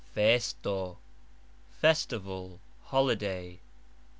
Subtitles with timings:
[0.15, 0.97] festo:
[1.79, 3.59] festival, holiday.